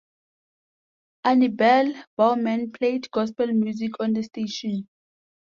[1.23, 4.87] Annie Bell Bowman played gospel music on the station.